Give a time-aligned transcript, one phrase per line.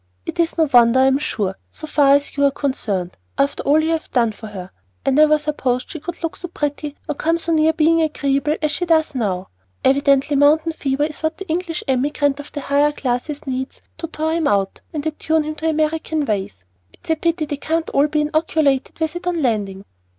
[0.25, 3.79] It is no wonder, I am sure, so far as you are concerned, after all
[3.83, 4.71] you have done for her.
[5.05, 8.71] I never supposed she could look so pretty or come so near being agreeable as
[8.71, 9.49] she does now.
[9.85, 14.29] Evidently mountain fever is what the English emigrant of the higher classes needs to thaw
[14.31, 16.65] him out and attune him to American ways.
[16.91, 19.85] It's a pity they can't all be inoculated with it on landing.